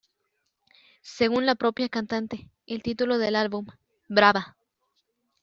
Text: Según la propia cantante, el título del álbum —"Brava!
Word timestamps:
Según 1.03 1.45
la 1.45 1.53
propia 1.53 1.87
cantante, 1.87 2.49
el 2.65 2.81
título 2.81 3.19
del 3.19 3.35
álbum 3.35 3.67
—"Brava! 4.09 4.57